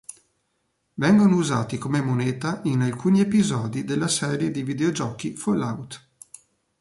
Vengono 0.95 1.35
usati 1.35 1.77
come 1.77 2.01
moneta 2.01 2.61
in 2.63 2.81
alcuni 2.81 3.19
episodi 3.21 3.83
della 3.83 4.07
serie 4.07 4.49
di 4.49 4.63
videogiochi 4.63 5.35
Fallout. 5.35 6.09